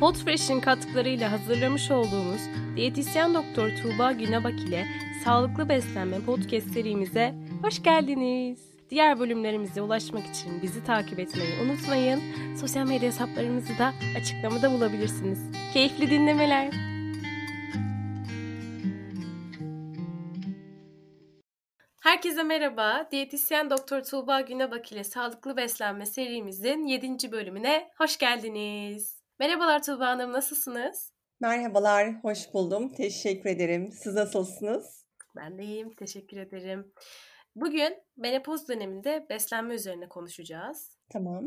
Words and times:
Podfresh'in 0.00 0.60
katkılarıyla 0.60 1.32
hazırlamış 1.32 1.90
olduğumuz 1.90 2.40
diyetisyen 2.76 3.34
doktor 3.34 3.70
Tuğba 3.82 4.12
Günebak 4.12 4.60
ile 4.60 4.86
Sağlıklı 5.24 5.68
Beslenme 5.68 6.20
podcast 6.20 6.70
serimize 6.70 7.34
hoş 7.62 7.82
geldiniz. 7.82 8.58
Diğer 8.90 9.20
bölümlerimize 9.20 9.82
ulaşmak 9.82 10.26
için 10.26 10.62
bizi 10.62 10.84
takip 10.84 11.18
etmeyi 11.18 11.62
unutmayın. 11.62 12.20
Sosyal 12.56 12.86
medya 12.86 13.08
hesaplarımızı 13.08 13.78
da 13.78 13.92
açıklamada 14.18 14.72
bulabilirsiniz. 14.72 15.38
Keyifli 15.72 16.10
dinlemeler. 16.10 16.70
Herkese 22.02 22.42
merhaba. 22.42 23.08
Diyetisyen 23.10 23.70
Doktor 23.70 24.02
Tuğba 24.02 24.40
Günebak 24.40 24.92
ile 24.92 25.04
Sağlıklı 25.04 25.56
Beslenme 25.56 26.06
serimizin 26.06 26.86
7. 26.86 27.32
bölümüne 27.32 27.90
hoş 27.98 28.18
geldiniz. 28.18 29.13
Merhabalar 29.38 29.82
Tuğba 29.82 30.06
Hanım, 30.06 30.32
nasılsınız? 30.32 31.12
Merhabalar, 31.40 32.24
hoş 32.24 32.54
buldum. 32.54 32.92
Teşekkür 32.92 33.50
ederim. 33.50 33.92
Siz 33.92 34.14
nasılsınız? 34.14 35.06
Ben 35.36 35.58
de 35.58 35.62
iyiyim, 35.62 35.94
teşekkür 35.94 36.36
ederim. 36.36 36.92
Bugün 37.56 38.02
menopoz 38.16 38.68
döneminde 38.68 39.26
beslenme 39.30 39.74
üzerine 39.74 40.08
konuşacağız. 40.08 40.98
Tamam. 41.12 41.44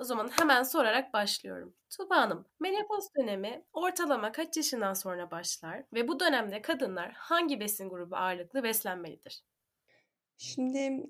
O 0.00 0.04
zaman 0.04 0.28
hemen 0.28 0.62
sorarak 0.62 1.12
başlıyorum. 1.12 1.74
Tuğba 1.96 2.16
Hanım, 2.16 2.46
menopoz 2.60 3.08
dönemi 3.18 3.64
ortalama 3.72 4.32
kaç 4.32 4.56
yaşından 4.56 4.94
sonra 4.94 5.30
başlar 5.30 5.82
ve 5.92 6.08
bu 6.08 6.20
dönemde 6.20 6.62
kadınlar 6.62 7.12
hangi 7.12 7.60
besin 7.60 7.88
grubu 7.88 8.16
ağırlıklı 8.16 8.62
beslenmelidir? 8.62 9.42
Şimdi 10.44 11.06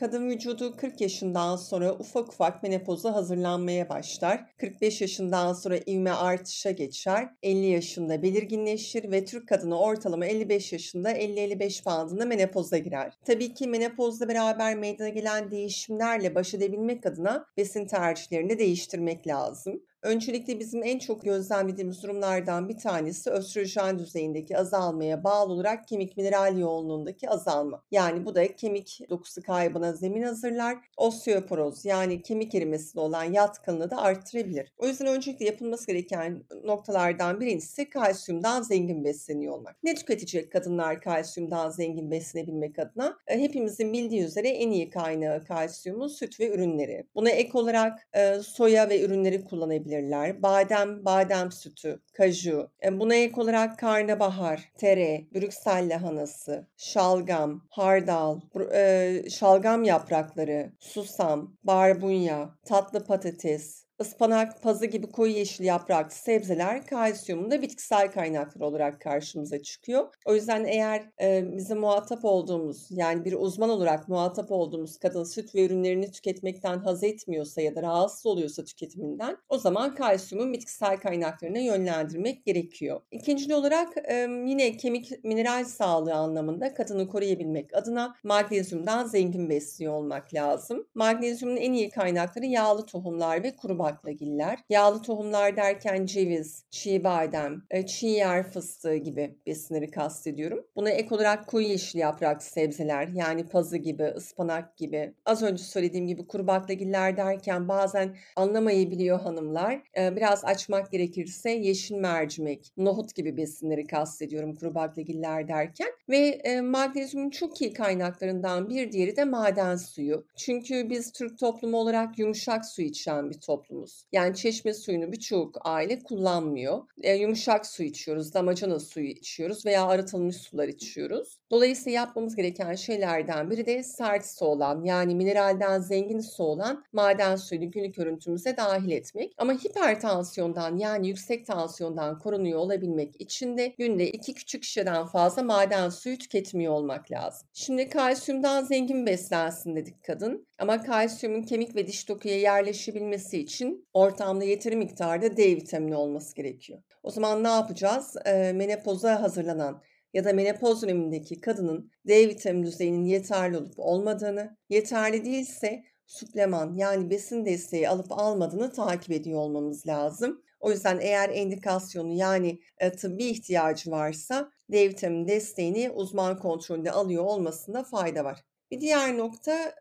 kadın 0.00 0.28
vücudu 0.30 0.76
40 0.76 1.00
yaşından 1.00 1.56
sonra 1.56 1.92
ufak 1.92 2.28
ufak 2.28 2.62
menopoza 2.62 3.14
hazırlanmaya 3.14 3.88
başlar. 3.88 4.46
45 4.58 5.00
yaşından 5.00 5.52
sonra 5.52 5.78
ivme 5.86 6.10
artışa 6.10 6.70
geçer. 6.70 7.28
50 7.42 7.66
yaşında 7.66 8.22
belirginleşir 8.22 9.10
ve 9.10 9.24
Türk 9.24 9.48
kadını 9.48 9.78
ortalama 9.78 10.26
55 10.26 10.72
yaşında 10.72 11.12
50-55 11.12 11.84
bandında 11.86 12.24
menopoza 12.24 12.78
girer. 12.78 13.12
Tabii 13.24 13.54
ki 13.54 13.68
menopozla 13.68 14.28
beraber 14.28 14.76
meydana 14.76 15.08
gelen 15.08 15.50
değişimlerle 15.50 16.34
baş 16.34 16.54
edebilmek 16.54 17.06
adına 17.06 17.46
besin 17.56 17.86
tercihlerini 17.86 18.58
değiştirmek 18.58 19.26
lazım. 19.26 19.82
Öncelikle 20.06 20.60
bizim 20.60 20.82
en 20.82 20.98
çok 20.98 21.24
gözlemlediğimiz 21.24 22.02
durumlardan 22.02 22.68
bir 22.68 22.76
tanesi 22.78 23.30
östrojen 23.30 23.98
düzeyindeki 23.98 24.58
azalmaya 24.58 25.24
bağlı 25.24 25.52
olarak 25.52 25.88
kemik 25.88 26.16
mineral 26.16 26.58
yoğunluğundaki 26.58 27.30
azalma. 27.30 27.82
Yani 27.90 28.26
bu 28.26 28.34
da 28.34 28.56
kemik 28.56 29.00
dokusu 29.10 29.42
kaybına 29.42 29.92
zemin 29.92 30.22
hazırlar. 30.22 30.76
Osteoporoz 30.96 31.84
yani 31.84 32.22
kemik 32.22 32.54
erimesine 32.54 33.02
olan 33.02 33.24
yatkınlığı 33.24 33.90
da 33.90 33.96
arttırabilir. 33.96 34.72
O 34.78 34.86
yüzden 34.86 35.06
öncelikle 35.06 35.46
yapılması 35.46 35.86
gereken 35.86 36.44
noktalardan 36.64 37.40
birincisi 37.40 37.90
kalsiyumdan 37.90 38.62
zengin 38.62 39.04
besleniyor 39.04 39.54
olmak. 39.54 39.76
Ne 39.82 39.94
tüketecek 39.94 40.52
kadınlar 40.52 41.00
kalsiyumdan 41.00 41.70
zengin 41.70 42.10
beslenebilmek 42.10 42.78
adına? 42.78 43.18
E, 43.26 43.38
hepimizin 43.38 43.92
bildiği 43.92 44.22
üzere 44.22 44.48
en 44.48 44.70
iyi 44.70 44.90
kaynağı 44.90 45.44
kalsiyumun 45.44 46.08
süt 46.08 46.40
ve 46.40 46.54
ürünleri. 46.54 47.06
Buna 47.14 47.30
ek 47.30 47.50
olarak 47.54 48.08
e, 48.12 48.38
soya 48.38 48.88
ve 48.88 49.00
ürünleri 49.00 49.44
kullanabilir 49.44 49.95
kullanabilirler. 49.96 50.42
Badem, 50.42 51.04
badem 51.04 51.52
sütü, 51.52 52.00
kaju. 52.12 52.70
E, 52.84 53.00
buna 53.00 53.14
ek 53.14 53.40
olarak 53.40 53.78
karnabahar, 53.78 54.72
tere, 54.78 55.26
Brüksel 55.34 55.88
lahanası, 55.88 56.66
şalgam, 56.76 57.62
hardal, 57.70 58.40
e, 58.74 59.22
şalgam 59.30 59.84
yaprakları, 59.84 60.72
susam, 60.80 61.56
barbunya, 61.64 62.50
tatlı 62.64 63.04
patates, 63.04 63.85
ıspanak, 64.00 64.62
pazı 64.62 64.86
gibi 64.86 65.06
koyu 65.06 65.32
yeşil 65.32 65.64
yapraklı 65.64 66.16
sebzeler 66.16 66.86
kalsiyumun 66.86 67.50
da 67.50 67.62
bitkisel 67.62 68.12
kaynaklar 68.12 68.60
olarak 68.60 69.00
karşımıza 69.00 69.62
çıkıyor. 69.62 70.08
O 70.24 70.34
yüzden 70.34 70.64
eğer 70.64 71.10
e, 71.22 71.56
bize 71.56 71.74
muhatap 71.74 72.24
olduğumuz 72.24 72.86
yani 72.90 73.24
bir 73.24 73.32
uzman 73.32 73.70
olarak 73.70 74.08
muhatap 74.08 74.52
olduğumuz 74.52 74.98
kadın 74.98 75.24
süt 75.24 75.54
ve 75.54 75.66
ürünlerini 75.66 76.10
tüketmekten 76.10 76.78
haz 76.78 77.04
etmiyorsa 77.04 77.60
ya 77.60 77.76
da 77.76 77.82
rahatsız 77.82 78.26
oluyorsa 78.26 78.64
tüketiminden 78.64 79.36
o 79.48 79.58
zaman 79.58 79.94
kalsiyumun 79.94 80.52
bitkisel 80.52 80.96
kaynaklarına 80.96 81.58
yönlendirmek 81.58 82.44
gerekiyor. 82.44 83.00
İkinci 83.10 83.54
olarak 83.54 83.96
e, 84.08 84.14
yine 84.46 84.76
kemik 84.76 85.24
mineral 85.24 85.64
sağlığı 85.64 86.14
anlamında 86.14 86.74
kadını 86.74 87.08
koruyabilmek 87.08 87.74
adına 87.74 88.14
magnezyumdan 88.24 89.04
zengin 89.04 89.50
besliyor 89.50 89.92
olmak 89.92 90.34
lazım. 90.34 90.86
Magnezyumun 90.94 91.56
en 91.56 91.72
iyi 91.72 91.90
kaynakları 91.90 92.46
yağlı 92.46 92.86
tohumlar 92.86 93.42
ve 93.42 93.56
kuru 93.56 93.78
baklagiller. 93.86 94.58
Yağlı 94.70 95.02
tohumlar 95.02 95.56
derken 95.56 96.06
ceviz, 96.06 96.64
çiğ 96.70 97.04
badem, 97.04 97.62
e, 97.70 97.86
çiğ 97.86 98.06
yer 98.06 98.50
fıstığı 98.50 98.96
gibi 98.96 99.38
besinleri 99.46 99.90
kastediyorum. 99.90 100.66
Buna 100.76 100.90
ek 100.90 101.14
olarak 101.14 101.46
koyu 101.46 101.66
yeşil 101.66 101.98
yapraklı 101.98 102.46
sebzeler 102.46 103.08
yani 103.08 103.46
pazı 103.46 103.76
gibi, 103.76 104.04
ıspanak 104.04 104.76
gibi. 104.76 105.14
Az 105.26 105.42
önce 105.42 105.62
söylediğim 105.62 106.06
gibi 106.06 106.26
kuru 106.26 106.46
baklagiller 106.46 107.16
derken 107.16 107.68
bazen 107.68 108.16
anlamayabiliyor 108.36 109.20
hanımlar. 109.20 109.82
E, 109.98 110.16
biraz 110.16 110.44
açmak 110.44 110.92
gerekirse 110.92 111.50
yeşil 111.50 111.94
mercimek, 111.94 112.72
nohut 112.76 113.14
gibi 113.14 113.36
besinleri 113.36 113.86
kastediyorum 113.86 114.54
kuru 114.54 114.74
baklagiller 114.74 115.48
derken. 115.48 115.88
Ve 116.08 116.18
e, 116.18 116.60
magnezyumun 116.60 117.30
çok 117.30 117.60
iyi 117.62 117.72
kaynaklarından 117.72 118.68
bir 118.68 118.92
diğeri 118.92 119.16
de 119.16 119.24
maden 119.24 119.76
suyu. 119.76 120.26
Çünkü 120.36 120.90
biz 120.90 121.12
Türk 121.12 121.38
toplumu 121.38 121.76
olarak 121.76 122.18
yumuşak 122.18 122.66
su 122.66 122.82
içen 122.82 123.30
bir 123.30 123.40
toplum 123.40 123.75
toplumuz. 123.76 124.04
Yani 124.12 124.36
çeşme 124.36 124.74
suyunu 124.74 125.12
birçok 125.12 125.56
aile 125.60 125.98
kullanmıyor. 125.98 126.82
E, 127.02 127.14
yumuşak 127.14 127.66
su 127.66 127.82
içiyoruz, 127.82 128.34
damacana 128.34 128.80
suyu 128.80 129.06
içiyoruz 129.06 129.66
veya 129.66 129.86
arıtılmış 129.86 130.36
sular 130.36 130.68
içiyoruz. 130.68 131.38
Dolayısıyla 131.50 132.00
yapmamız 132.00 132.36
gereken 132.36 132.74
şeylerden 132.74 133.50
biri 133.50 133.66
de 133.66 133.82
sert 133.82 134.26
su 134.26 134.44
olan 134.44 134.84
yani 134.84 135.14
mineralden 135.14 135.80
zengin 135.80 136.20
su 136.20 136.44
olan 136.44 136.84
maden 136.92 137.36
suyunu 137.36 137.70
günlük 137.70 137.98
örüntümüze 137.98 138.56
dahil 138.56 138.90
etmek. 138.90 139.32
Ama 139.38 139.52
hipertansiyondan 139.52 140.76
yani 140.76 141.08
yüksek 141.08 141.46
tansiyondan 141.46 142.18
korunuyor 142.18 142.58
olabilmek 142.58 143.20
için 143.20 143.58
de 143.58 143.66
günde 143.66 144.10
iki 144.10 144.34
küçük 144.34 144.64
şişeden 144.64 145.06
fazla 145.06 145.42
maden 145.42 145.88
suyu 145.88 146.18
tüketmiyor 146.18 146.72
olmak 146.72 147.10
lazım. 147.10 147.48
Şimdi 147.52 147.88
kalsiyumdan 147.88 148.64
zengin 148.64 149.06
beslensin 149.06 149.76
dedik 149.76 150.04
kadın. 150.04 150.46
Ama 150.58 150.82
kalsiyumun 150.82 151.42
kemik 151.42 151.76
ve 151.76 151.86
diş 151.86 152.08
dokuya 152.08 152.38
yerleşebilmesi 152.38 153.38
için 153.38 153.88
ortamda 153.94 154.44
yeteri 154.44 154.76
miktarda 154.76 155.36
D 155.36 155.56
vitamini 155.56 155.96
olması 155.96 156.34
gerekiyor. 156.34 156.82
O 157.02 157.10
zaman 157.10 157.44
ne 157.44 157.48
yapacağız? 157.48 158.16
E, 158.24 158.52
menopoza 158.52 159.22
hazırlanan 159.22 159.82
ya 160.14 160.24
da 160.24 160.32
menopoz 160.32 160.82
dönemindeki 160.82 161.40
kadının 161.40 161.90
D 162.08 162.28
vitamini 162.28 162.66
düzeyinin 162.66 163.04
yeterli 163.04 163.56
olup 163.56 163.74
olmadığını, 163.76 164.56
yeterli 164.68 165.24
değilse 165.24 165.82
supleman 166.06 166.74
yani 166.74 167.10
besin 167.10 167.44
desteği 167.44 167.88
alıp 167.88 168.12
almadığını 168.12 168.72
takip 168.72 169.10
ediyor 169.10 169.40
olmamız 169.40 169.86
lazım. 169.86 170.42
O 170.60 170.70
yüzden 170.70 170.98
eğer 171.00 171.28
endikasyonu 171.28 172.12
yani 172.12 172.60
e, 172.78 172.92
tıbbi 172.92 173.24
ihtiyacı 173.24 173.90
varsa 173.90 174.50
D 174.72 174.88
vitamini 174.88 175.28
desteğini 175.28 175.90
uzman 175.90 176.38
kontrolünde 176.38 176.90
alıyor 176.90 177.24
olmasında 177.24 177.84
fayda 177.84 178.24
var. 178.24 178.42
Bir 178.70 178.80
diğer 178.80 179.18
nokta 179.18 179.74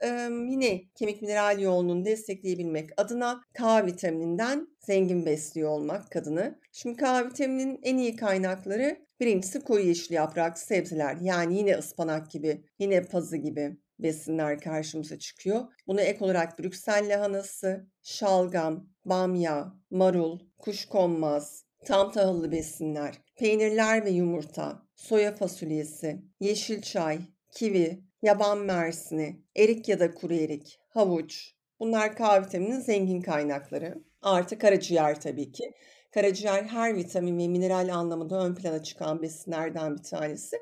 yine 0.49 0.81
kemik 0.95 1.21
mineral 1.21 1.59
yoğunluğunu 1.59 2.05
destekleyebilmek 2.05 2.89
adına 2.97 3.41
K 3.53 3.85
vitamininden 3.85 4.67
zengin 4.79 5.25
besliyor 5.25 5.69
olmak 5.69 6.11
kadını. 6.11 6.59
Şimdi 6.71 6.97
K 6.97 7.25
vitamininin 7.25 7.79
en 7.83 7.97
iyi 7.97 8.15
kaynakları 8.15 9.05
birincisi 9.19 9.59
koyu 9.59 9.87
yeşil 9.87 10.13
yapraklı 10.13 10.61
sebzeler 10.61 11.17
yani 11.21 11.57
yine 11.57 11.77
ıspanak 11.77 12.31
gibi, 12.31 12.65
yine 12.79 13.01
pazı 13.01 13.37
gibi 13.37 13.77
besinler 13.99 14.59
karşımıza 14.59 15.19
çıkıyor. 15.19 15.61
Buna 15.87 16.01
ek 16.01 16.25
olarak 16.25 16.59
Brüksel 16.59 17.09
lahanası, 17.09 17.87
şalgam, 18.03 18.89
bamya, 19.05 19.73
marul, 19.89 20.39
kuşkonmaz, 20.57 21.65
tam 21.85 22.11
tahıllı 22.11 22.51
besinler, 22.51 23.15
peynirler 23.35 24.05
ve 24.05 24.09
yumurta, 24.09 24.87
soya 24.95 25.35
fasulyesi, 25.35 26.21
yeşil 26.39 26.81
çay, 26.81 27.19
kivi, 27.51 28.03
yaban 28.25 28.57
mersini, 28.57 29.39
erik 29.55 29.89
ya 29.89 29.99
da 29.99 30.13
kuru 30.13 30.33
erik, 30.33 30.79
havuç. 30.89 31.53
Bunlar 31.79 32.15
K 32.15 32.41
vitamininin 32.41 32.79
zengin 32.79 33.21
kaynakları. 33.21 34.03
Artı 34.21 34.57
karaciğer 34.57 35.21
tabii 35.21 35.51
ki. 35.51 35.71
Karaciğer 36.11 36.63
her 36.63 36.95
vitamin 36.95 37.37
ve 37.37 37.47
mineral 37.47 37.95
anlamında 37.95 38.45
ön 38.45 38.55
plana 38.55 38.83
çıkan 38.83 39.21
besinlerden 39.21 39.97
bir 39.97 40.03
tanesi. 40.03 40.57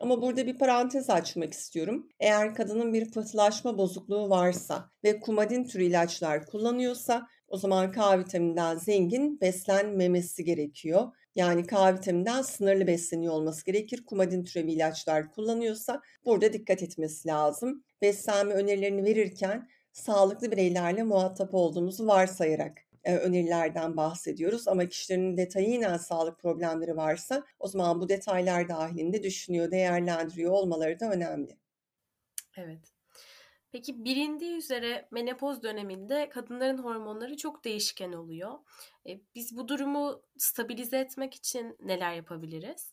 Ama 0.00 0.22
burada 0.22 0.46
bir 0.46 0.58
parantez 0.58 1.10
açmak 1.10 1.52
istiyorum. 1.52 2.08
Eğer 2.20 2.54
kadının 2.54 2.92
bir 2.92 3.10
pıhtılaşma 3.10 3.78
bozukluğu 3.78 4.30
varsa 4.30 4.90
ve 5.04 5.20
kumadin 5.20 5.64
türü 5.64 5.84
ilaçlar 5.84 6.46
kullanıyorsa 6.46 7.26
o 7.48 7.56
zaman 7.56 7.92
K 7.92 8.18
vitamininden 8.18 8.76
zengin 8.76 9.40
beslenmemesi 9.40 10.44
gerekiyor. 10.44 11.08
Yani 11.34 11.66
K 11.66 11.94
vitamininden 11.94 12.42
sınırlı 12.42 12.86
besleniyor 12.86 13.32
olması 13.32 13.64
gerekir. 13.64 14.04
Kumadin 14.06 14.44
türevi 14.44 14.72
ilaçlar 14.72 15.30
kullanıyorsa 15.32 16.02
burada 16.24 16.52
dikkat 16.52 16.82
etmesi 16.82 17.28
lazım. 17.28 17.84
Beslenme 18.02 18.54
önerilerini 18.54 19.04
verirken 19.04 19.68
sağlıklı 19.92 20.50
bireylerle 20.50 21.02
muhatap 21.02 21.54
olduğumuzu 21.54 22.06
varsayarak 22.06 22.78
e, 23.04 23.16
önerilerden 23.16 23.96
bahsediyoruz 23.96 24.68
ama 24.68 24.86
kişilerin 24.88 25.36
detayıyla 25.36 25.98
sağlık 25.98 26.40
problemleri 26.40 26.96
varsa 26.96 27.44
o 27.58 27.68
zaman 27.68 28.00
bu 28.00 28.08
detaylar 28.08 28.68
dahilinde 28.68 29.22
düşünüyor, 29.22 29.70
değerlendiriyor 29.70 30.52
olmaları 30.52 31.00
da 31.00 31.10
önemli. 31.10 31.56
Evet. 32.56 32.93
Peki 33.74 34.04
bilindiği 34.04 34.56
üzere 34.56 35.08
menopoz 35.10 35.62
döneminde 35.62 36.28
kadınların 36.28 36.78
hormonları 36.78 37.36
çok 37.36 37.64
değişken 37.64 38.12
oluyor. 38.12 38.52
E, 39.06 39.20
biz 39.34 39.56
bu 39.56 39.68
durumu 39.68 40.22
stabilize 40.38 40.98
etmek 40.98 41.34
için 41.34 41.76
neler 41.80 42.14
yapabiliriz? 42.14 42.92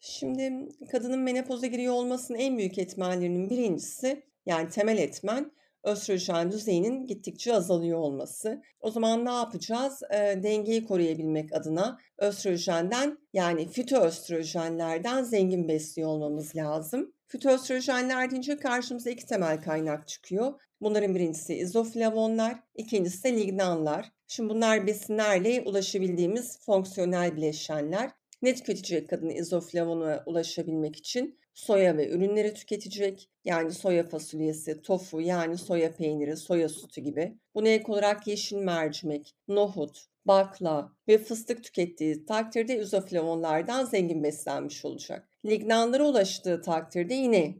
Şimdi 0.00 0.68
kadının 0.90 1.18
menopoza 1.18 1.66
giriyor 1.66 1.94
olmasının 1.94 2.38
en 2.38 2.58
büyük 2.58 2.78
etmenlerinin 2.78 3.50
birincisi 3.50 4.22
yani 4.46 4.68
temel 4.68 4.98
etmen 4.98 5.52
östrojen 5.84 6.52
düzeyinin 6.52 7.06
gittikçe 7.06 7.54
azalıyor 7.54 7.98
olması. 7.98 8.62
O 8.80 8.90
zaman 8.90 9.24
ne 9.24 9.32
yapacağız? 9.32 10.02
E, 10.10 10.42
dengeyi 10.42 10.84
koruyabilmek 10.84 11.52
adına 11.52 11.98
östrojenden 12.18 13.18
yani 13.32 13.68
fitoöstrojenlerden 13.68 15.22
zengin 15.22 15.68
besliyor 15.68 16.08
olmamız 16.08 16.56
lazım. 16.56 17.12
Fitoöstrojenler 17.26 18.30
deyince 18.30 18.56
karşımıza 18.56 19.10
iki 19.10 19.26
temel 19.26 19.62
kaynak 19.62 20.08
çıkıyor. 20.08 20.60
Bunların 20.80 21.14
birincisi 21.14 21.54
izoflavonlar, 21.54 22.62
ikincisi 22.74 23.24
de 23.24 23.36
lignanlar. 23.36 24.12
Şimdi 24.26 24.50
bunlar 24.50 24.86
besinlerle 24.86 25.62
ulaşabildiğimiz 25.66 26.58
fonksiyonel 26.60 27.36
bileşenler. 27.36 28.10
Ne 28.44 28.54
tüketecek 28.54 29.08
kadın 29.08 29.28
izoflavona 29.28 30.22
ulaşabilmek 30.26 30.96
için? 30.96 31.38
Soya 31.54 31.96
ve 31.96 32.08
ürünleri 32.08 32.54
tüketecek. 32.54 33.30
Yani 33.44 33.72
soya 33.72 34.08
fasulyesi, 34.08 34.82
tofu 34.82 35.20
yani 35.20 35.58
soya 35.58 35.92
peyniri, 35.94 36.36
soya 36.36 36.68
sütü 36.68 37.00
gibi. 37.00 37.38
Buna 37.54 37.68
ek 37.68 37.92
olarak 37.92 38.26
yeşil 38.26 38.56
mercimek, 38.56 39.34
nohut, 39.48 40.06
bakla 40.24 40.92
ve 41.08 41.18
fıstık 41.18 41.64
tükettiği 41.64 42.26
takdirde 42.26 42.78
izoflavonlardan 42.78 43.84
zengin 43.84 44.22
beslenmiş 44.22 44.84
olacak. 44.84 45.33
Lignanlara 45.46 46.04
ulaştığı 46.04 46.62
takdirde 46.62 47.14
yine 47.14 47.54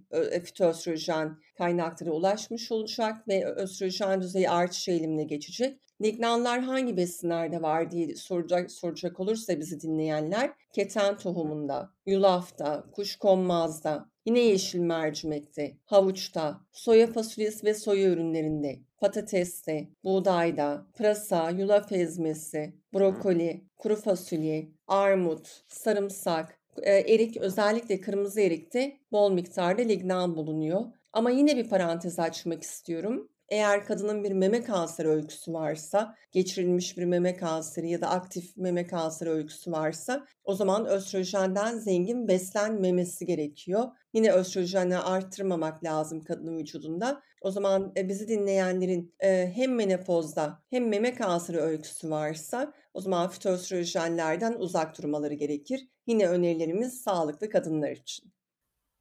fitoöstrojen 0.44 1.36
kaynaklara 1.58 2.10
ulaşmış 2.10 2.72
olacak 2.72 3.28
ve 3.28 3.46
östrojen 3.46 4.22
düzeyi 4.22 4.50
artış 4.50 4.88
eğilimine 4.88 5.24
geçecek. 5.24 5.80
Lignanlar 6.02 6.60
hangi 6.60 6.96
besinlerde 6.96 7.62
var 7.62 7.90
diye 7.90 8.16
soracak, 8.16 8.70
soracak 8.70 9.20
olursa 9.20 9.60
bizi 9.60 9.80
dinleyenler, 9.80 10.52
keten 10.72 11.16
tohumunda, 11.16 11.90
yulafta, 12.06 12.84
kuşkonmazda, 12.92 14.10
yine 14.26 14.40
yeşil 14.40 14.78
mercimekte, 14.78 15.76
havuçta, 15.84 16.60
soya 16.72 17.06
fasulyesi 17.06 17.66
ve 17.66 17.74
soya 17.74 18.08
ürünlerinde, 18.08 18.78
patateste, 18.98 19.88
buğdayda, 20.04 20.86
pırasa, 20.94 21.50
yulaf 21.50 21.92
ezmesi, 21.92 22.74
brokoli, 22.94 23.64
kuru 23.76 23.96
fasulye, 23.96 24.68
armut, 24.86 25.62
sarımsak, 25.68 26.63
erik 26.82 27.36
özellikle 27.36 28.00
kırmızı 28.00 28.40
erikte 28.40 28.96
bol 29.12 29.32
miktarda 29.32 29.82
lignan 29.82 30.36
bulunuyor. 30.36 30.84
Ama 31.12 31.30
yine 31.30 31.56
bir 31.56 31.68
parantez 31.68 32.18
açmak 32.18 32.62
istiyorum. 32.62 33.28
Eğer 33.48 33.84
kadının 33.84 34.24
bir 34.24 34.32
meme 34.32 34.64
kanseri 34.64 35.08
öyküsü 35.08 35.52
varsa, 35.52 36.14
geçirilmiş 36.32 36.98
bir 36.98 37.04
meme 37.04 37.36
kanseri 37.36 37.90
ya 37.90 38.00
da 38.00 38.10
aktif 38.10 38.56
meme 38.56 38.86
kanseri 38.86 39.30
öyküsü 39.30 39.72
varsa 39.72 40.26
o 40.44 40.54
zaman 40.54 40.86
östrojenden 40.86 41.78
zengin 41.78 42.28
beslenmemesi 42.28 43.26
gerekiyor. 43.26 43.84
Yine 44.12 44.32
östrojeni 44.32 44.98
arttırmamak 44.98 45.84
lazım 45.84 46.24
kadının 46.24 46.58
vücudunda. 46.58 47.22
O 47.40 47.50
zaman 47.50 47.92
e, 47.96 48.08
bizi 48.08 48.28
dinleyenlerin 48.28 49.14
e, 49.20 49.52
hem 49.54 49.74
menopozda 49.74 50.62
hem 50.70 50.88
meme 50.88 51.14
kanseri 51.14 51.60
öyküsü 51.60 52.10
varsa 52.10 52.72
o 52.94 53.00
zaman 53.00 53.28
fitoöstrojenlerden 53.28 54.54
uzak 54.58 54.98
durmaları 54.98 55.34
gerekir. 55.34 55.88
Yine 56.06 56.28
önerilerimiz 56.28 57.00
sağlıklı 57.02 57.50
kadınlar 57.50 57.90
için. 57.90 58.32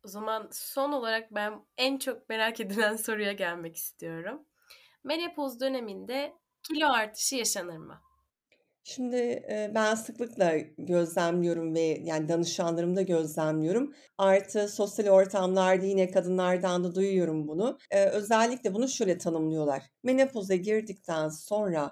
O 0.06 0.08
zaman 0.08 0.50
son 0.52 0.92
olarak 0.92 1.36
ben 1.36 1.66
en 1.78 1.98
çok 1.98 2.30
merak 2.30 2.60
edilen 2.60 2.96
soruya 2.96 3.32
gelmek 3.32 3.76
istiyorum. 3.76 4.46
Menopoz 5.04 5.60
döneminde 5.60 6.34
kilo 6.64 6.88
artışı 6.88 7.36
yaşanır 7.36 7.78
mı? 7.78 8.02
Şimdi 8.86 9.44
ben 9.76 9.96
sıklıkla 9.96 10.58
gözlemliyorum 10.78 11.76
ve 11.76 12.00
yani 12.04 12.30
danışanlarımda 12.30 13.02
gözlemliyorum. 13.02 13.94
Artı 14.18 14.68
sosyal 14.68 15.08
ortamlarda 15.08 15.86
yine 15.86 16.12
kadınlardan 16.12 16.84
da 16.84 16.96
duyuyorum 16.96 17.48
bunu. 17.48 17.78
Özellikle 18.12 18.74
bunu 18.74 18.88
şöyle 18.88 19.18
tanımlıyorlar. 19.18 19.84
Menopoza 20.04 20.56
girdikten 20.56 21.30
sonra 21.30 21.92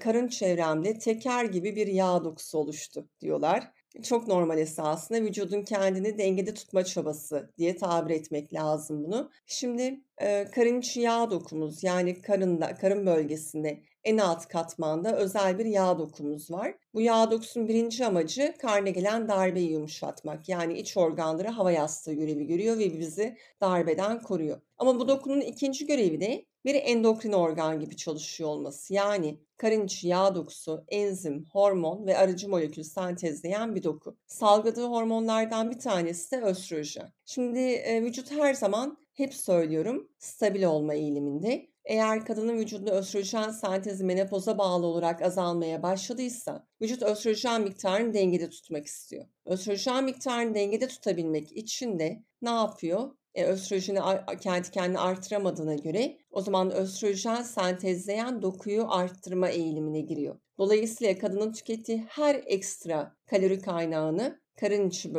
karın 0.00 0.28
çevremde 0.28 0.98
teker 0.98 1.44
gibi 1.44 1.76
bir 1.76 1.86
yağ 1.86 2.24
dokusu 2.24 2.58
oluştu 2.58 3.08
diyorlar 3.20 3.72
çok 4.02 4.28
normal 4.28 4.58
esasında 4.58 5.22
vücudun 5.22 5.62
kendini 5.62 6.18
dengede 6.18 6.54
tutma 6.54 6.84
çabası 6.84 7.50
diye 7.58 7.76
tabir 7.76 8.14
etmek 8.14 8.54
lazım 8.54 9.04
bunu. 9.04 9.30
Şimdi 9.46 10.00
e, 10.18 10.44
karın 10.44 10.80
içi 10.80 11.00
yağ 11.00 11.30
dokumuz 11.30 11.84
yani 11.84 12.22
karında, 12.22 12.74
karın 12.74 13.06
bölgesinde 13.06 13.82
en 14.04 14.18
alt 14.18 14.48
katmanda 14.48 15.16
özel 15.16 15.58
bir 15.58 15.64
yağ 15.64 15.98
dokumuz 15.98 16.50
var. 16.50 16.74
Bu 16.94 17.00
yağ 17.00 17.30
dokusunun 17.30 17.68
birinci 17.68 18.06
amacı 18.06 18.54
karne 18.58 18.90
gelen 18.90 19.28
darbeyi 19.28 19.70
yumuşatmak. 19.70 20.48
Yani 20.48 20.78
iç 20.78 20.96
organları 20.96 21.48
hava 21.48 21.72
yastığı 21.72 22.12
görevi 22.12 22.46
görüyor 22.46 22.78
ve 22.78 22.98
bizi 22.98 23.36
darbeden 23.60 24.22
koruyor. 24.22 24.60
Ama 24.78 25.00
bu 25.00 25.08
dokunun 25.08 25.40
ikinci 25.40 25.86
görevi 25.86 26.20
de 26.20 26.44
bir 26.68 26.74
endokrin 26.74 27.32
organ 27.32 27.80
gibi 27.80 27.96
çalışıyor 27.96 28.50
olması. 28.50 28.94
Yani 28.94 29.38
karın 29.56 29.84
içi 29.84 30.08
yağ 30.08 30.34
dokusu, 30.34 30.84
enzim, 30.88 31.44
hormon 31.52 32.06
ve 32.06 32.18
aracı 32.18 32.48
molekül 32.48 32.82
sentezleyen 32.82 33.74
bir 33.74 33.82
doku. 33.82 34.16
Salgıladığı 34.26 34.86
hormonlardan 34.86 35.70
bir 35.70 35.78
tanesi 35.78 36.30
de 36.30 36.42
östrojen. 36.42 37.12
Şimdi 37.24 37.58
e, 37.58 38.02
vücut 38.02 38.30
her 38.30 38.54
zaman 38.54 38.98
hep 39.14 39.34
söylüyorum 39.34 40.08
stabil 40.18 40.62
olma 40.62 40.94
eğiliminde. 40.94 41.68
Eğer 41.84 42.24
kadının 42.24 42.58
vücudunda 42.58 42.90
östrojen 42.90 43.50
sentezi 43.50 44.04
menopoza 44.04 44.58
bağlı 44.58 44.86
olarak 44.86 45.22
azalmaya 45.22 45.82
başladıysa 45.82 46.66
vücut 46.82 47.02
östrojen 47.02 47.62
miktarını 47.62 48.14
dengede 48.14 48.50
tutmak 48.50 48.86
istiyor. 48.86 49.26
Östrojen 49.46 50.04
miktarını 50.04 50.54
dengede 50.54 50.88
tutabilmek 50.88 51.52
için 51.52 51.98
de 51.98 52.22
ne 52.42 52.50
yapıyor? 52.50 53.10
E, 53.34 53.44
östrojeni 53.44 54.00
kendi 54.40 54.70
kendine 54.70 54.98
artıramadığına 54.98 55.74
göre 55.74 56.18
o 56.30 56.40
zaman 56.40 56.70
östrojen 56.70 57.42
sentezleyen 57.42 58.42
dokuyu 58.42 58.86
arttırma 58.88 59.48
eğilimine 59.48 60.00
giriyor. 60.00 60.36
Dolayısıyla 60.58 61.18
kadının 61.18 61.52
tükettiği 61.52 62.04
her 62.08 62.42
ekstra 62.46 63.16
kalori 63.26 63.60
kaynağını 63.60 64.40
karın 64.60 64.88
içi 64.88 65.12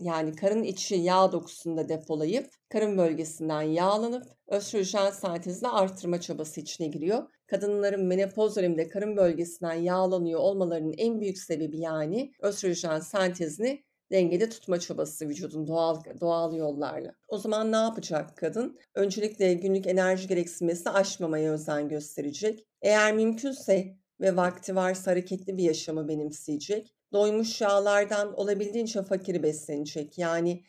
yani 0.00 0.34
karın 0.34 0.62
içi 0.62 0.94
yağ 0.94 1.32
dokusunda 1.32 1.88
depolayıp 1.88 2.50
karın 2.68 2.98
bölgesinden 2.98 3.62
yağlanıp 3.62 4.24
östrojen 4.48 5.10
sentezini 5.10 5.68
arttırma 5.68 6.20
çabası 6.20 6.60
içine 6.60 6.86
giriyor. 6.86 7.22
Kadınların 7.46 8.06
menopoz 8.06 8.56
döneminde 8.56 8.88
karın 8.88 9.16
bölgesinden 9.16 9.74
yağlanıyor 9.74 10.40
olmalarının 10.40 10.94
en 10.98 11.20
büyük 11.20 11.38
sebebi 11.38 11.80
yani 11.80 12.32
östrojen 12.40 13.00
sentezini 13.00 13.84
dengede 14.10 14.48
tutma 14.48 14.80
çabası 14.80 15.28
vücudun 15.28 15.66
doğal 15.66 16.02
doğal 16.20 16.54
yollarla. 16.54 17.14
O 17.28 17.38
zaman 17.38 17.72
ne 17.72 17.76
yapacak 17.76 18.36
kadın? 18.36 18.78
Öncelikle 18.94 19.54
günlük 19.54 19.86
enerji 19.86 20.28
gereksinmesini 20.28 20.92
aşmamaya 20.92 21.52
özen 21.52 21.88
gösterecek. 21.88 22.66
Eğer 22.82 23.14
mümkünse 23.14 23.96
ve 24.20 24.36
vakti 24.36 24.76
varsa 24.76 25.10
hareketli 25.10 25.56
bir 25.56 25.62
yaşamı 25.62 26.08
benimseyecek. 26.08 26.94
Doymuş 27.12 27.60
yağlardan 27.60 28.34
olabildiğince 28.34 29.02
fakir 29.02 29.42
beslenecek. 29.42 30.18
Yani 30.18 30.62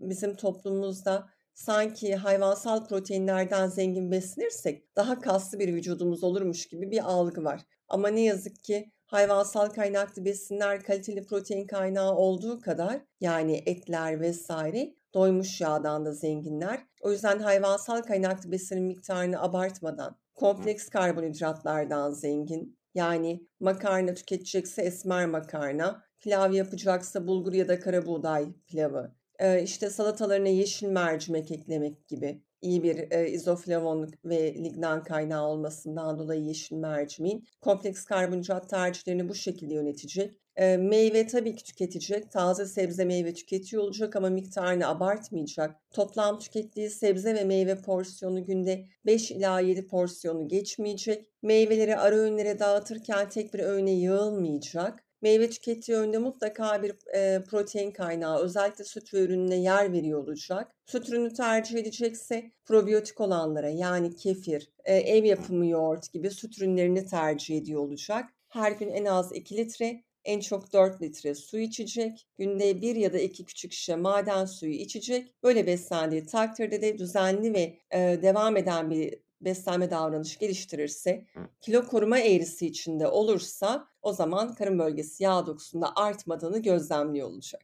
bizim 0.00 0.34
toplumumuzda 0.34 1.28
sanki 1.54 2.14
hayvansal 2.16 2.86
proteinlerden 2.86 3.68
zengin 3.68 4.10
beslenirsek 4.10 4.96
daha 4.96 5.20
kaslı 5.20 5.58
bir 5.58 5.74
vücudumuz 5.74 6.24
olurmuş 6.24 6.68
gibi 6.68 6.90
bir 6.90 7.10
algı 7.12 7.44
var. 7.44 7.60
Ama 7.88 8.08
ne 8.08 8.20
yazık 8.20 8.62
ki 8.62 8.92
hayvansal 9.14 9.68
kaynaklı 9.70 10.24
besinler 10.24 10.82
kaliteli 10.82 11.26
protein 11.26 11.66
kaynağı 11.66 12.14
olduğu 12.16 12.60
kadar 12.60 13.00
yani 13.20 13.62
etler 13.66 14.20
vesaire 14.20 14.94
doymuş 15.14 15.60
yağdan 15.60 16.06
da 16.06 16.12
zenginler. 16.12 16.86
O 17.02 17.10
yüzden 17.12 17.38
hayvansal 17.38 18.02
kaynaklı 18.02 18.52
besinin 18.52 18.84
miktarını 18.84 19.42
abartmadan 19.42 20.16
kompleks 20.34 20.88
karbonhidratlardan 20.88 22.10
zengin. 22.10 22.78
Yani 22.94 23.46
makarna 23.60 24.14
tüketecekse 24.14 24.82
esmer 24.82 25.26
makarna, 25.26 26.04
pilav 26.20 26.52
yapacaksa 26.52 27.26
bulgur 27.26 27.52
ya 27.52 27.68
da 27.68 27.80
kara 27.80 28.06
buğday 28.06 28.46
pilavı, 28.66 29.14
işte 29.62 29.90
salatalarına 29.90 30.48
yeşil 30.48 30.86
mercimek 30.86 31.50
eklemek 31.50 32.08
gibi 32.08 32.42
iyi 32.64 32.82
bir 32.82 33.10
e, 33.12 33.30
izoflavon 33.30 34.10
ve 34.24 34.54
lignan 34.54 35.02
kaynağı 35.02 35.46
olmasından 35.46 36.18
dolayı 36.18 36.42
yeşil 36.42 36.76
mercimeğin 36.76 37.44
kompleks 37.60 38.04
karbonhidrat 38.04 38.70
tercihlerini 38.70 39.28
bu 39.28 39.34
şekilde 39.34 39.74
yönetecek. 39.74 40.40
E, 40.56 40.76
meyve 40.76 41.26
tabii 41.26 41.56
ki 41.56 41.64
tüketecek. 41.64 42.30
Taze 42.30 42.66
sebze 42.66 43.04
meyve 43.04 43.34
tüketiyor 43.34 43.82
olacak 43.82 44.16
ama 44.16 44.30
miktarını 44.30 44.88
abartmayacak. 44.88 45.76
Toplam 45.90 46.38
tükettiği 46.38 46.90
sebze 46.90 47.34
ve 47.34 47.44
meyve 47.44 47.82
porsiyonu 47.82 48.44
günde 48.44 48.84
5 49.06 49.30
ila 49.30 49.60
7 49.60 49.86
porsiyonu 49.86 50.48
geçmeyecek. 50.48 51.28
Meyveleri 51.42 51.96
ara 51.96 52.16
öğünlere 52.16 52.58
dağıtırken 52.58 53.28
tek 53.28 53.54
bir 53.54 53.58
öğüne 53.58 53.92
yığılmayacak. 53.92 55.04
Meyve 55.24 55.50
tükettiği 55.50 55.98
öğünde 55.98 56.18
mutlaka 56.18 56.82
bir 56.82 56.94
e, 57.14 57.44
protein 57.44 57.90
kaynağı 57.90 58.38
özellikle 58.42 58.84
süt 58.84 59.14
ve 59.14 59.20
ürününe 59.20 59.56
yer 59.56 59.92
veriyor 59.92 60.22
olacak. 60.22 60.72
Süt 60.86 61.08
ürünü 61.08 61.34
tercih 61.34 61.78
edecekse 61.78 62.50
probiyotik 62.64 63.20
olanlara 63.20 63.68
yani 63.68 64.16
kefir, 64.16 64.70
e, 64.84 64.94
ev 64.96 65.24
yapımı 65.24 65.66
yoğurt 65.66 66.12
gibi 66.12 66.30
süt 66.30 66.58
ürünlerini 66.58 67.06
tercih 67.06 67.56
ediyor 67.56 67.80
olacak. 67.80 68.24
Her 68.48 68.72
gün 68.72 68.88
en 68.88 69.04
az 69.04 69.32
2 69.32 69.56
litre 69.56 70.02
en 70.24 70.40
çok 70.40 70.72
4 70.72 71.02
litre 71.02 71.34
su 71.34 71.58
içecek. 71.58 72.26
Günde 72.38 72.80
1 72.80 72.96
ya 72.96 73.12
da 73.12 73.18
2 73.18 73.44
küçük 73.44 73.72
şişe 73.72 73.96
maden 73.96 74.44
suyu 74.44 74.74
içecek. 74.74 75.34
Böyle 75.42 75.66
beslendiği 75.66 76.26
takdirde 76.26 76.82
de 76.82 76.98
düzenli 76.98 77.54
ve 77.54 77.78
e, 77.90 78.22
devam 78.22 78.56
eden 78.56 78.90
bir 78.90 79.14
beslenme 79.40 79.90
davranışı 79.90 80.38
geliştirirse, 80.38 81.24
kilo 81.60 81.86
koruma 81.86 82.18
eğrisi 82.18 82.66
içinde 82.66 83.08
olursa 83.08 83.93
o 84.04 84.12
zaman 84.12 84.54
karın 84.54 84.78
bölgesi 84.78 85.24
yağ 85.24 85.46
dokusunda 85.46 85.92
artmadığını 85.96 86.62
gözlemliyor 86.62 87.28
olacak. 87.28 87.62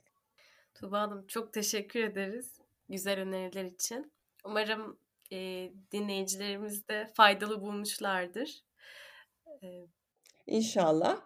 Tuba 0.74 1.00
Hanım 1.00 1.26
çok 1.26 1.52
teşekkür 1.52 2.00
ederiz 2.00 2.60
güzel 2.88 3.20
öneriler 3.20 3.64
için. 3.64 4.12
Umarım 4.44 4.98
e, 5.32 5.70
dinleyicilerimiz 5.92 6.88
de 6.88 7.10
faydalı 7.14 7.60
bulmuşlardır. 7.60 8.62
E... 9.62 9.86
İnşallah. 10.46 11.20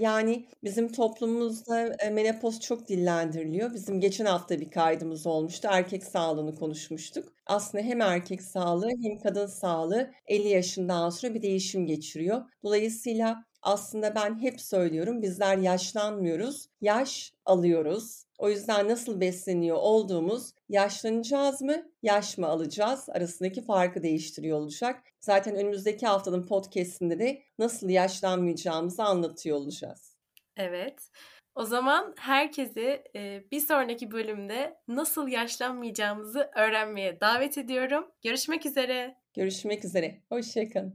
Yani 0.00 0.48
bizim 0.64 0.92
toplumumuzda 0.92 1.96
menopoz 2.10 2.60
çok 2.60 2.88
dillendiriliyor. 2.88 3.74
Bizim 3.74 4.00
geçen 4.00 4.24
hafta 4.24 4.60
bir 4.60 4.70
kaydımız 4.70 5.26
olmuştu. 5.26 5.68
Erkek 5.70 6.04
sağlığını 6.04 6.54
konuşmuştuk. 6.54 7.32
Aslında 7.46 7.84
hem 7.84 8.00
erkek 8.00 8.42
sağlığı 8.42 8.88
hem 8.88 9.20
kadın 9.20 9.46
sağlığı 9.46 10.10
50 10.26 10.48
yaşından 10.48 11.10
sonra 11.10 11.34
bir 11.34 11.42
değişim 11.42 11.86
geçiriyor. 11.86 12.42
Dolayısıyla 12.62 13.44
aslında 13.62 14.14
ben 14.14 14.38
hep 14.42 14.60
söylüyorum 14.60 15.22
bizler 15.22 15.56
yaşlanmıyoruz, 15.58 16.66
yaş 16.80 17.34
alıyoruz. 17.44 18.24
O 18.38 18.50
yüzden 18.50 18.88
nasıl 18.88 19.20
besleniyor 19.20 19.76
olduğumuz 19.76 20.52
yaşlanacağız 20.68 21.62
mı, 21.62 21.90
yaş 22.02 22.38
mı 22.38 22.46
alacağız 22.46 23.08
arasındaki 23.08 23.64
farkı 23.64 24.02
değiştiriyor 24.02 24.58
olacak. 24.58 25.02
Zaten 25.20 25.54
önümüzdeki 25.54 26.06
haftanın 26.06 26.46
podcastinde 26.46 27.18
de 27.18 27.42
nasıl 27.58 27.88
yaşlanmayacağımızı 27.88 29.02
anlatıyor 29.02 29.56
olacağız. 29.56 30.16
Evet. 30.56 31.10
O 31.54 31.64
zaman 31.64 32.14
herkesi 32.18 33.02
bir 33.52 33.60
sonraki 33.60 34.10
bölümde 34.10 34.76
nasıl 34.88 35.28
yaşlanmayacağımızı 35.28 36.50
öğrenmeye 36.56 37.20
davet 37.20 37.58
ediyorum. 37.58 38.06
Görüşmek 38.22 38.66
üzere. 38.66 39.16
Görüşmek 39.34 39.84
üzere. 39.84 40.20
Hoşçakalın. 40.28 40.94